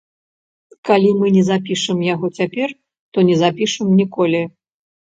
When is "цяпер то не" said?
2.41-3.39